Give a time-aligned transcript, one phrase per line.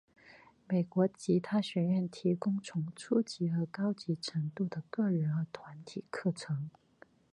[0.67, 6.71] 美国吉他学院提供从初级到高级程度的个人和团体课程。